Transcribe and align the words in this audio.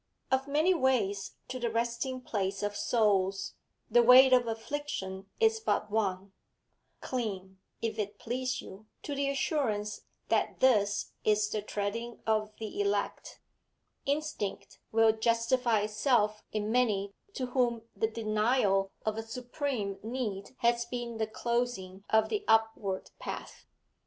Of 0.31 0.47
many 0.47 0.73
ways 0.73 1.35
to 1.49 1.59
the 1.59 1.69
resting 1.69 2.21
place 2.21 2.63
of 2.63 2.75
souls, 2.75 3.53
the 3.87 4.01
way 4.01 4.31
of 4.31 4.47
affliction 4.47 5.29
is 5.39 5.59
but 5.59 5.91
one; 5.91 6.33
cling, 7.01 7.59
if 7.83 7.99
it 7.99 8.17
please 8.17 8.61
you, 8.63 8.87
to 9.03 9.13
the 9.13 9.29
assurance 9.29 10.01
that 10.29 10.59
this 10.59 11.11
is 11.23 11.47
the 11.51 11.61
treading 11.61 12.19
of 12.25 12.51
the 12.57 12.81
elect, 12.81 13.41
instinct 14.07 14.79
will 14.91 15.11
justify 15.11 15.81
itself 15.81 16.41
in 16.51 16.71
many 16.71 17.13
to 17.35 17.45
whom 17.53 17.83
the 17.95 18.07
denial 18.09 18.89
of 19.05 19.17
a 19.17 19.21
supreme 19.21 19.99
need 20.01 20.55
has 20.61 20.83
been 20.83 21.17
the 21.17 21.27
closing 21.27 22.03
of 22.09 22.29
the 22.29 22.43
upward 22.47 23.11
path. 23.19 23.67